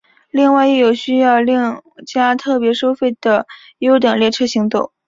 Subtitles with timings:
[0.31, 3.45] 另外亦有需要另加特别收费的
[3.77, 4.91] 优等列车行走。